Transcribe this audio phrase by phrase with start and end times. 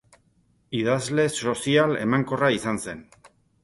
[0.77, 3.09] Idazle sozial emankorra izan zen.